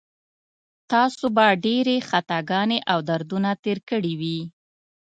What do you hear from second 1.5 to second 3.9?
ډېرې خطاګانې او دردونه تېر